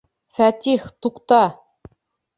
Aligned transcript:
Фәтих, 0.37 0.87
туҡта! 1.07 1.43